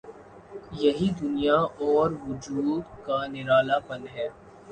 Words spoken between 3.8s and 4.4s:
پن ہے۔